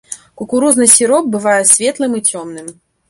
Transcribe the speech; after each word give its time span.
Кукурузны 0.39 0.87
сіроп 0.95 1.29
бывае 1.35 1.59
светлым 1.73 2.11
і 2.21 2.23
цёмным. 2.33 2.73